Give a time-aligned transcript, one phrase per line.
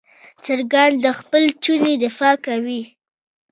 [0.45, 2.81] چرګان د خپل چوڼې دفاع کوي.